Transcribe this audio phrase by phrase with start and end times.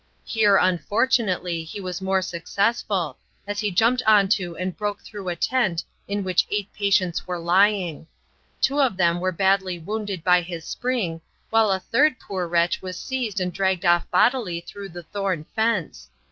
[0.25, 5.35] Here, unfortunately, he was more successful, as he jumped on to and broke through a
[5.35, 8.07] tent in which eight patients were lying.
[8.61, 12.99] Two of them were badly wounded by his spring, while a third poor wretch was
[12.99, 16.09] seized and dragged off bodily through the thorn fence.